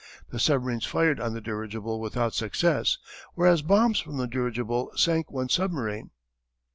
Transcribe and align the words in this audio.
The 0.31 0.39
submarines 0.39 0.87
fired 0.87 1.19
on 1.19 1.33
the 1.35 1.41
dirigible 1.41 1.99
without 1.99 2.33
success, 2.33 2.97
whereas 3.35 3.61
bombs 3.61 3.99
from 3.99 4.17
the 4.17 4.25
dirigible 4.25 4.91
sank 4.95 5.29
one 5.29 5.49
submarine. 5.49 6.09